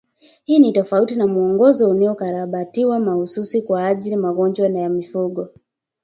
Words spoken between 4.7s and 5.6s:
mifugo